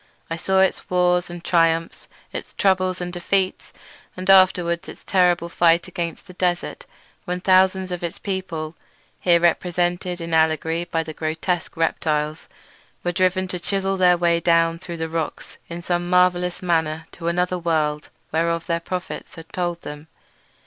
[0.31, 3.71] I saw its wars and triumphs, its troubles and defeats,
[4.17, 6.87] and afterward its terrible fight against the desert
[7.25, 13.95] when thousands of its people—here represented in allegory by the grotesque reptiles—were driven to chisel
[13.95, 18.79] their way down through the rocks in some marvellous manner to another world whereof their
[18.79, 20.07] prophets had told them.